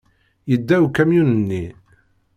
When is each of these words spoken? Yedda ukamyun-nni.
Yedda 0.51 0.75
ukamyun-nni. 0.85 1.63